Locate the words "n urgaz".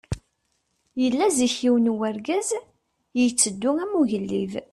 1.91-2.49